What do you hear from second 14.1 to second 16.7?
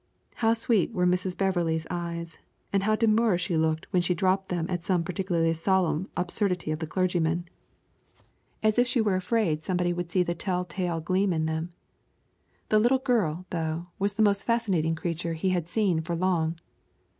the most fascinating creature he had seen for long.